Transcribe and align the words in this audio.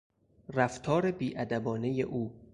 رفتار 0.49 1.11
بیادبانهی 1.11 2.01
او 2.01 2.33